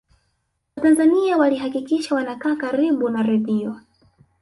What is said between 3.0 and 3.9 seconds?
na redio